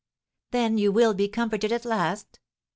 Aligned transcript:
"Then 0.49 0.79
you 0.79 0.91
will 0.91 1.13
be 1.13 1.27
comforted 1.27 1.71
at 1.71 1.85
last? 1.85 2.39